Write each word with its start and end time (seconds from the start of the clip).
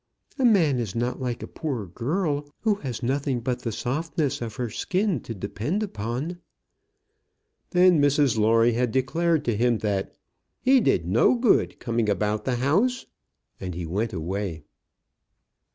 "A 0.39 0.45
man 0.45 0.79
is 0.79 0.95
not 0.95 1.21
like 1.21 1.43
a 1.43 1.47
poor 1.47 1.85
girl, 1.85 2.49
who 2.61 2.73
has 2.81 3.03
nothing 3.03 3.39
but 3.39 3.59
the 3.59 3.71
softness 3.71 4.41
of 4.41 4.55
her 4.55 4.67
skin 4.71 5.19
to 5.19 5.35
depend 5.35 5.83
upon." 5.83 6.39
Then 7.69 8.01
Mrs 8.01 8.35
Lawrie 8.35 8.73
had 8.73 8.91
declared 8.91 9.45
to 9.45 9.55
him 9.55 9.77
that 9.85 10.15
"he 10.59 10.79
did 10.81 11.05
no 11.07 11.35
good 11.35 11.79
coming 11.79 12.09
about 12.09 12.45
the 12.45 12.55
house," 12.55 13.05
and 13.59 13.75
he 13.75 13.85
went 13.85 14.11
away. 14.11 14.63